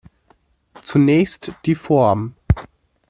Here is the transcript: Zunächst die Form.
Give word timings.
Zunächst 0.83 1.51
die 1.67 1.75
Form. 1.75 2.33